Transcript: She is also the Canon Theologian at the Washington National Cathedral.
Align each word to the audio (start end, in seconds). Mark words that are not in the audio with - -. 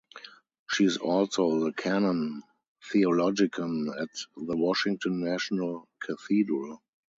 She 0.67 0.85
is 0.85 0.97
also 0.97 1.63
the 1.63 1.73
Canon 1.73 2.41
Theologian 2.91 3.87
at 3.99 4.09
the 4.35 4.57
Washington 4.57 5.23
National 5.23 5.87
Cathedral. 5.99 6.81